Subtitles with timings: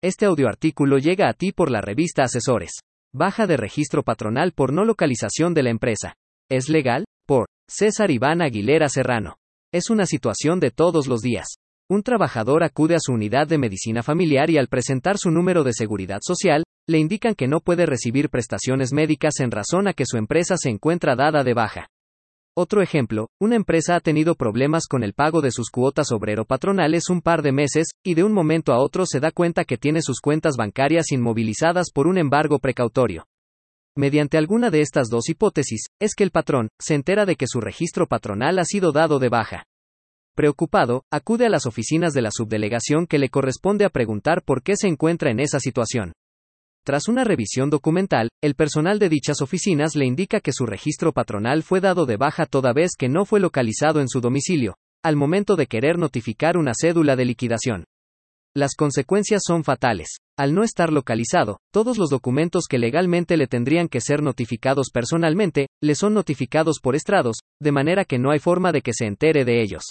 [0.00, 2.70] Este audioartículo llega a ti por la revista Asesores.
[3.12, 6.14] Baja de registro patronal por no localización de la empresa.
[6.48, 7.04] ¿Es legal?
[7.26, 9.38] Por César Iván Aguilera Serrano.
[9.74, 11.48] Es una situación de todos los días.
[11.90, 15.72] Un trabajador acude a su unidad de medicina familiar y al presentar su número de
[15.72, 20.16] seguridad social, le indican que no puede recibir prestaciones médicas en razón a que su
[20.16, 21.88] empresa se encuentra dada de baja.
[22.60, 27.20] Otro ejemplo, una empresa ha tenido problemas con el pago de sus cuotas obrero-patronales un
[27.20, 30.18] par de meses, y de un momento a otro se da cuenta que tiene sus
[30.18, 33.28] cuentas bancarias inmovilizadas por un embargo precautorio.
[33.96, 37.60] Mediante alguna de estas dos hipótesis, es que el patrón se entera de que su
[37.60, 39.62] registro patronal ha sido dado de baja.
[40.34, 44.74] Preocupado, acude a las oficinas de la subdelegación que le corresponde a preguntar por qué
[44.74, 46.12] se encuentra en esa situación.
[46.88, 51.62] Tras una revisión documental, el personal de dichas oficinas le indica que su registro patronal
[51.62, 54.74] fue dado de baja toda vez que no fue localizado en su domicilio,
[55.04, 57.84] al momento de querer notificar una cédula de liquidación.
[58.56, 60.16] Las consecuencias son fatales.
[60.38, 65.66] Al no estar localizado, todos los documentos que legalmente le tendrían que ser notificados personalmente,
[65.82, 69.44] le son notificados por estrados, de manera que no hay forma de que se entere
[69.44, 69.82] de ellos.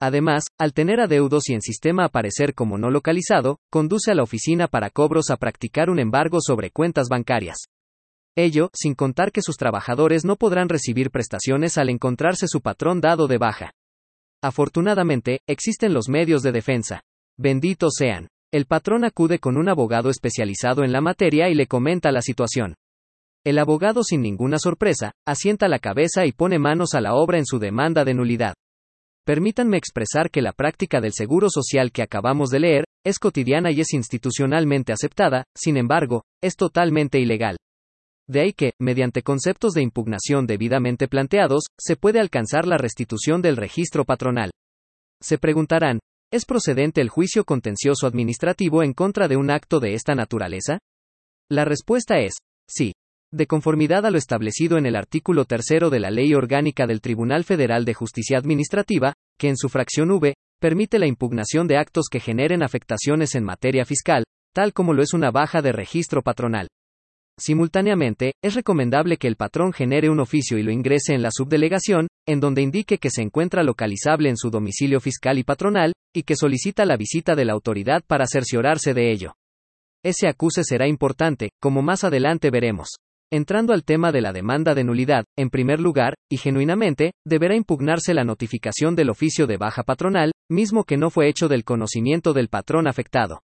[0.00, 4.68] Además, al tener adeudos y en sistema aparecer como no localizado, conduce a la oficina
[4.68, 7.56] para cobros a practicar un embargo sobre cuentas bancarias.
[8.36, 13.26] Ello, sin contar que sus trabajadores no podrán recibir prestaciones al encontrarse su patrón dado
[13.26, 13.72] de baja.
[14.40, 17.02] Afortunadamente, existen los medios de defensa.
[17.36, 18.28] Benditos sean.
[18.52, 22.76] El patrón acude con un abogado especializado en la materia y le comenta la situación.
[23.44, 27.46] El abogado sin ninguna sorpresa, asienta la cabeza y pone manos a la obra en
[27.46, 28.54] su demanda de nulidad.
[29.28, 33.82] Permítanme expresar que la práctica del seguro social que acabamos de leer, es cotidiana y
[33.82, 37.58] es institucionalmente aceptada, sin embargo, es totalmente ilegal.
[38.26, 43.58] De ahí que, mediante conceptos de impugnación debidamente planteados, se puede alcanzar la restitución del
[43.58, 44.50] registro patronal.
[45.20, 45.98] Se preguntarán,
[46.32, 50.78] ¿es procedente el juicio contencioso administrativo en contra de un acto de esta naturaleza?
[51.50, 52.32] La respuesta es.
[53.30, 57.44] De conformidad a lo establecido en el artículo tercero de la Ley Orgánica del Tribunal
[57.44, 62.20] Federal de Justicia Administrativa, que en su fracción V, permite la impugnación de actos que
[62.20, 64.24] generen afectaciones en materia fiscal,
[64.54, 66.68] tal como lo es una baja de registro patronal.
[67.38, 72.08] Simultáneamente, es recomendable que el patrón genere un oficio y lo ingrese en la subdelegación,
[72.26, 76.34] en donde indique que se encuentra localizable en su domicilio fiscal y patronal, y que
[76.34, 79.34] solicita la visita de la autoridad para cerciorarse de ello.
[80.02, 82.96] Ese acuse será importante, como más adelante veremos.
[83.30, 88.14] Entrando al tema de la demanda de nulidad, en primer lugar, y genuinamente, deberá impugnarse
[88.14, 92.48] la notificación del oficio de baja patronal, mismo que no fue hecho del conocimiento del
[92.48, 93.42] patrón afectado.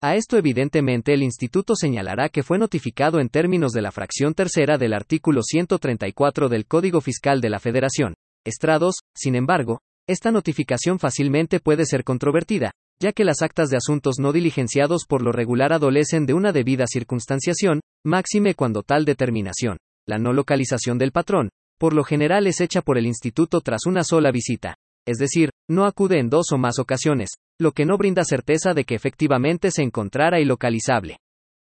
[0.00, 4.78] A esto evidentemente el instituto señalará que fue notificado en términos de la fracción tercera
[4.78, 8.14] del artículo 134 del Código Fiscal de la Federación.
[8.44, 14.16] Estrados, sin embargo, esta notificación fácilmente puede ser controvertida, ya que las actas de asuntos
[14.18, 20.18] no diligenciados por lo regular adolecen de una debida circunstanciación, máxime cuando tal determinación, la
[20.18, 24.30] no localización del patrón, por lo general es hecha por el instituto tras una sola
[24.32, 24.74] visita,
[25.06, 28.84] es decir, no acude en dos o más ocasiones, lo que no brinda certeza de
[28.84, 31.16] que efectivamente se encontrara ilocalizable.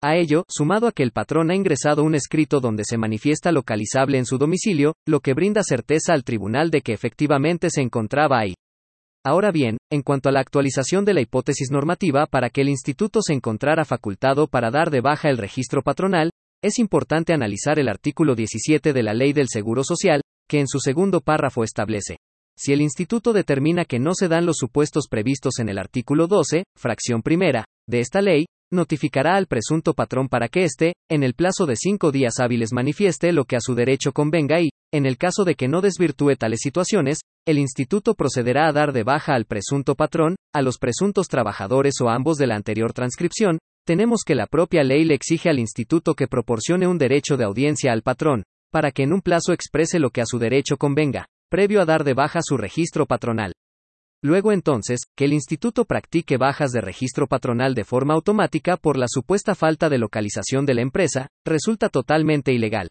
[0.00, 4.16] A ello, sumado a que el patrón ha ingresado un escrito donde se manifiesta localizable
[4.18, 8.54] en su domicilio, lo que brinda certeza al tribunal de que efectivamente se encontraba ahí.
[9.28, 13.20] Ahora bien, en cuanto a la actualización de la hipótesis normativa para que el instituto
[13.20, 16.30] se encontrara facultado para dar de baja el registro patronal,
[16.64, 20.80] es importante analizar el artículo 17 de la Ley del Seguro Social, que en su
[20.80, 22.16] segundo párrafo establece.
[22.56, 26.64] Si el instituto determina que no se dan los supuestos previstos en el artículo 12,
[26.74, 31.66] fracción primera, de esta ley, notificará al presunto patrón para que éste, en el plazo
[31.66, 35.44] de cinco días hábiles manifieste lo que a su derecho convenga y, en el caso
[35.44, 39.94] de que no desvirtúe tales situaciones, el instituto procederá a dar de baja al presunto
[39.94, 44.84] patrón, a los presuntos trabajadores o ambos de la anterior transcripción, tenemos que la propia
[44.84, 49.02] ley le exige al instituto que proporcione un derecho de audiencia al patrón, para que
[49.02, 52.40] en un plazo exprese lo que a su derecho convenga, previo a dar de baja
[52.42, 53.52] su registro patronal.
[54.22, 59.06] Luego entonces, que el instituto practique bajas de registro patronal de forma automática por la
[59.08, 62.88] supuesta falta de localización de la empresa, resulta totalmente ilegal.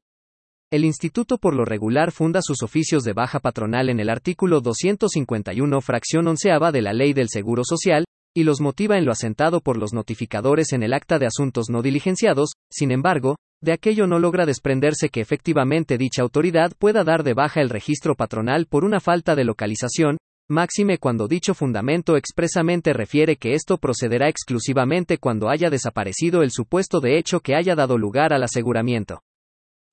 [0.71, 5.81] El instituto por lo regular funda sus oficios de baja patronal en el artículo 251
[5.81, 9.77] fracción onceava de la Ley del Seguro Social, y los motiva en lo asentado por
[9.77, 14.45] los notificadores en el acta de asuntos no diligenciados, sin embargo, de aquello no logra
[14.45, 19.35] desprenderse que efectivamente dicha autoridad pueda dar de baja el registro patronal por una falta
[19.35, 20.18] de localización,
[20.49, 26.99] máxime cuando dicho fundamento expresamente refiere que esto procederá exclusivamente cuando haya desaparecido el supuesto
[26.99, 29.21] de hecho que haya dado lugar al aseguramiento.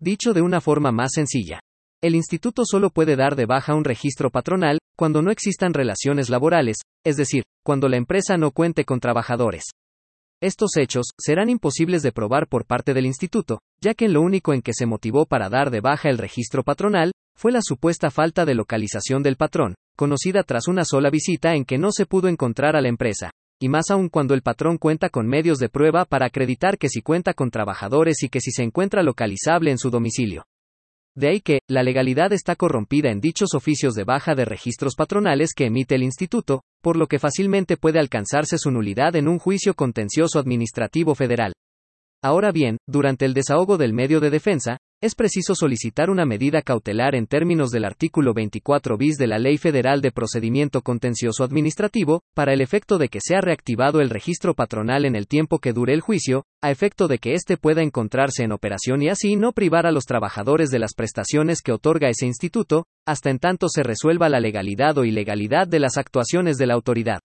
[0.01, 1.61] Dicho de una forma más sencilla,
[2.03, 6.77] el instituto solo puede dar de baja un registro patronal cuando no existan relaciones laborales,
[7.05, 9.65] es decir, cuando la empresa no cuente con trabajadores.
[10.43, 14.61] Estos hechos serán imposibles de probar por parte del instituto, ya que lo único en
[14.61, 18.55] que se motivó para dar de baja el registro patronal fue la supuesta falta de
[18.55, 22.81] localización del patrón, conocida tras una sola visita en que no se pudo encontrar a
[22.81, 23.31] la empresa,
[23.61, 27.03] y más aún cuando el patrón cuenta con medios de prueba para acreditar que si
[27.03, 30.45] cuenta con trabajadores y que si se encuentra localizable en su domicilio.
[31.17, 35.53] De ahí que, la legalidad está corrompida en dichos oficios de baja de registros patronales
[35.55, 39.75] que emite el instituto, por lo que fácilmente puede alcanzarse su nulidad en un juicio
[39.75, 41.53] contencioso administrativo federal.
[42.21, 47.15] Ahora bien, durante el desahogo del medio de defensa, es preciso solicitar una medida cautelar
[47.15, 52.55] en términos del artículo 24 bis de la Ley Federal de Procedimiento Contencioso Administrativo, para
[52.55, 56.01] el efecto de que sea reactivado el registro patronal en el tiempo que dure el
[56.01, 59.93] juicio, a efecto de que éste pueda encontrarse en operación y así no privar a
[59.93, 64.41] los trabajadores de las prestaciones que otorga ese instituto, hasta en tanto se resuelva la
[64.41, 67.21] legalidad o ilegalidad de las actuaciones de la autoridad.